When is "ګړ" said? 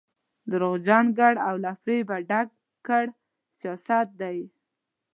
1.19-1.33